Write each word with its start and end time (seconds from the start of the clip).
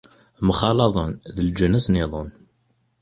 Mxalaḍen 0.47 1.11
d 1.35 1.37
leǧnas-nniḍen. 1.45 2.29